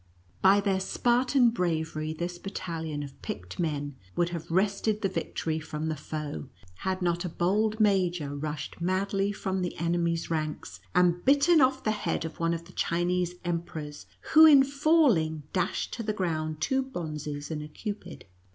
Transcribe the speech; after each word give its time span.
By 0.41 0.61
their 0.61 0.79
Spartan 0.79 1.51
bravery 1.51 2.11
this 2.11 2.39
battalion 2.39 3.03
of 3.03 3.21
picked 3.21 3.59
men 3.59 3.97
would 4.15 4.29
have 4.29 4.49
wrested 4.49 5.03
the 5.03 5.07
victory 5.09 5.59
from 5.59 5.89
the 5.89 5.95
foe, 5.95 6.49
had 6.77 7.03
not 7.03 7.23
a 7.23 7.29
bold 7.29 7.79
major 7.79 8.35
rushed 8.35 8.81
madly 8.81 9.31
from 9.31 9.61
the 9.61 9.77
enemy's 9.77 10.31
ranks, 10.31 10.79
and 10.95 11.23
bitten 11.23 11.61
off 11.61 11.83
the 11.83 11.91
head 11.91 12.25
of 12.25 12.39
one 12.39 12.55
of 12.55 12.65
the 12.65 12.73
Chinese 12.73 13.35
emperors, 13.45 14.07
who 14.33 14.47
in 14.47 14.63
falling 14.63 15.43
dashed 15.53 15.93
to 15.93 16.01
the 16.01 16.13
ground 16.13 16.61
two 16.61 16.81
Bonzes 16.81 17.51
and 17.51 17.61
a 17.61 17.67
Cupid. 17.67 18.25